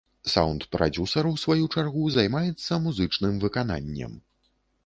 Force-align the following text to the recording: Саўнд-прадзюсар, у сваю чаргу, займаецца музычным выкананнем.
Саўнд-прадзюсар, 0.35 1.29
у 1.33 1.41
сваю 1.43 1.67
чаргу, 1.77 2.07
займаецца 2.17 2.81
музычным 2.87 3.39
выкананнем. 3.47 4.21